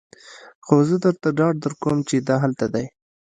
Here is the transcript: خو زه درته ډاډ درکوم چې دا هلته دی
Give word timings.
خو 0.65 0.75
زه 0.89 0.95
درته 1.03 1.29
ډاډ 1.37 1.55
درکوم 1.63 1.97
چې 2.09 2.15
دا 2.27 2.35
هلته 2.43 2.65
دی 2.73 2.85